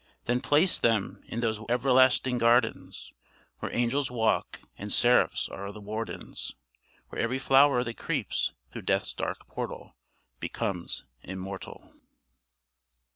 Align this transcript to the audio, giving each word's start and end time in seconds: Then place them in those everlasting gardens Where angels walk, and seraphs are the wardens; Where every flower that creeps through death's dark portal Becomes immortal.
Then 0.25 0.41
place 0.41 0.79
them 0.79 1.21
in 1.27 1.41
those 1.41 1.59
everlasting 1.69 2.39
gardens 2.39 3.13
Where 3.59 3.71
angels 3.71 4.09
walk, 4.09 4.61
and 4.75 4.91
seraphs 4.91 5.47
are 5.47 5.71
the 5.71 5.79
wardens; 5.79 6.55
Where 7.09 7.21
every 7.21 7.37
flower 7.37 7.83
that 7.83 7.97
creeps 7.97 8.55
through 8.71 8.81
death's 8.81 9.13
dark 9.13 9.45
portal 9.47 9.95
Becomes 10.39 11.05
immortal. 11.21 11.93